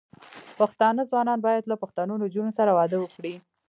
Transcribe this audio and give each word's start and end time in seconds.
پښتانه 0.59 1.01
ځوانان 1.09 1.39
بايد 1.45 1.63
له 1.71 1.75
پښتنو 1.83 2.13
نجونو 2.23 2.51
سره 2.59 2.71
واده 2.77 2.97
وکړي. 2.99 3.33